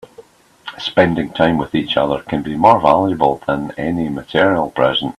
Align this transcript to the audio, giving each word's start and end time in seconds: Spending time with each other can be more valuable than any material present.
Spending 0.79 1.31
time 1.31 1.59
with 1.59 1.75
each 1.75 1.95
other 1.95 2.23
can 2.23 2.41
be 2.41 2.55
more 2.55 2.81
valuable 2.81 3.39
than 3.45 3.69
any 3.77 4.09
material 4.09 4.71
present. 4.71 5.09